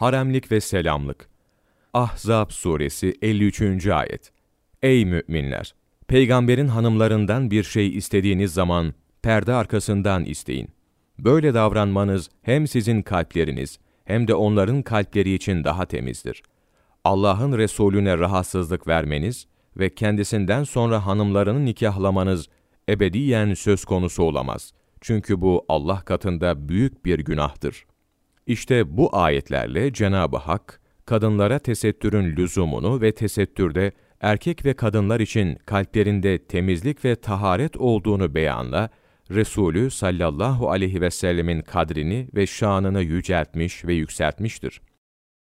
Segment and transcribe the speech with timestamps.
[0.00, 1.28] Haremlik ve selamlık.
[1.94, 3.86] Ahzab suresi 53.
[3.86, 4.32] ayet.
[4.82, 5.74] Ey müminler!
[6.08, 10.68] Peygamberin hanımlarından bir şey istediğiniz zaman perde arkasından isteyin.
[11.18, 16.42] Böyle davranmanız hem sizin kalpleriniz hem de onların kalpleri için daha temizdir.
[17.04, 19.46] Allah'ın Resulüne rahatsızlık vermeniz
[19.76, 22.48] ve kendisinden sonra hanımlarını nikahlamanız
[22.88, 24.72] ebediyen söz konusu olamaz.
[25.00, 27.84] Çünkü bu Allah katında büyük bir günahtır.
[28.50, 36.38] İşte bu ayetlerle Cenab-ı Hak, kadınlara tesettürün lüzumunu ve tesettürde erkek ve kadınlar için kalplerinde
[36.38, 38.90] temizlik ve taharet olduğunu beyanla,
[39.30, 44.80] Resulü sallallahu aleyhi ve sellemin kadrini ve şanını yüceltmiş ve yükseltmiştir.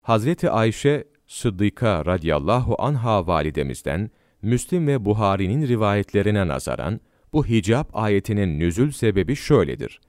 [0.02, 4.10] Hazreti Ayşe Sıddıka radıyallahu anha validemizden,
[4.42, 7.00] Müslim ve Buhari'nin rivayetlerine nazaran,
[7.34, 10.02] bu hicap ayetinin nüzül sebebi şöyledir.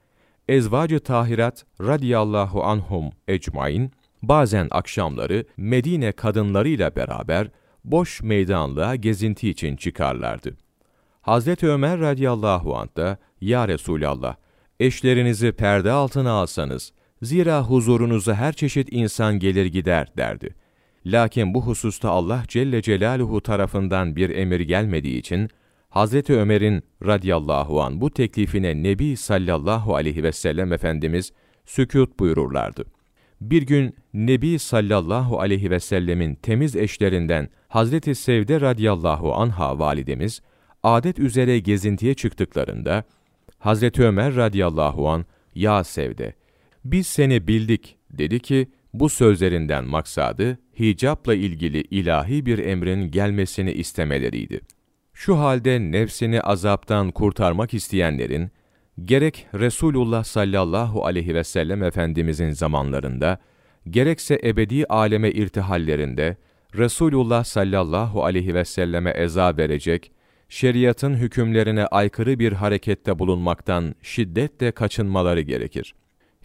[0.49, 3.93] Ezvacı tahirat radıyallahu anhum ecmain,
[4.23, 7.49] bazen akşamları Medine kadınlarıyla beraber
[7.85, 10.57] boş meydanlığa gezinti için çıkarlardı.
[11.21, 14.37] Hazreti Ömer radıyallahu anh da, Ya Resulallah,
[14.81, 20.55] eşlerinizi perde altına alsanız, zira huzurunuza her çeşit insan gelir gider derdi.
[21.07, 25.51] Lakin bu hususta Allah Celle Celaluhu tarafından bir emir gelmediği için,
[25.93, 31.33] Hazreti Ömer'in radıyallahu an bu teklifine Nebi sallallahu aleyhi ve sellem Efendimiz
[31.67, 32.85] sükut buyururlardı.
[33.41, 40.43] Bir gün Nebi sallallahu aleyhi ve sellemin temiz eşlerinden Hazreti Sevde radıyallahu anha validemiz,
[40.83, 43.05] adet üzere gezintiye çıktıklarında,
[43.59, 46.35] Hazreti Ömer radıyallahu an ya Sevde,
[46.85, 54.61] biz seni bildik dedi ki, bu sözlerinden maksadı, hicapla ilgili ilahi bir emrin gelmesini istemeleriydi.
[55.23, 58.51] Şu halde nefsini azaptan kurtarmak isteyenlerin,
[59.05, 63.39] gerek Resulullah sallallahu aleyhi ve sellem Efendimizin zamanlarında,
[63.91, 66.37] gerekse ebedi aleme irtihallerinde,
[66.77, 70.13] Resulullah sallallahu aleyhi ve selleme eza verecek,
[70.49, 75.95] şeriatın hükümlerine aykırı bir harekette bulunmaktan şiddetle kaçınmaları gerekir.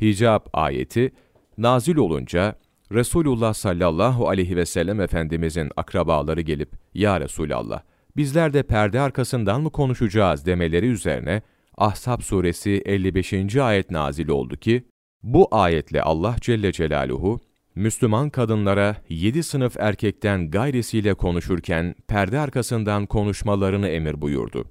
[0.01, 1.11] Hicab ayeti,
[1.57, 2.55] nazil olunca,
[2.91, 7.81] Resulullah sallallahu aleyhi ve sellem Efendimizin akrabaları gelip, Ya Resulallah,
[8.17, 11.41] bizler de perde arkasından mı konuşacağız demeleri üzerine,
[11.77, 13.55] Ahzab suresi 55.
[13.55, 14.83] ayet nazil oldu ki,
[15.23, 17.39] bu ayetle Allah Celle Celaluhu,
[17.75, 24.65] Müslüman kadınlara yedi sınıf erkekten gayrisiyle konuşurken perde arkasından konuşmalarını emir buyurdu.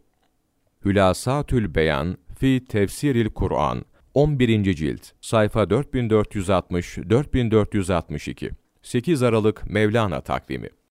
[0.85, 3.85] Hülasatül Beyan fi Tefsiril Kur'an
[4.15, 4.75] 11.
[4.75, 8.51] cilt sayfa 4460-4462
[8.83, 10.69] 8 Aralık Mevlana takvimi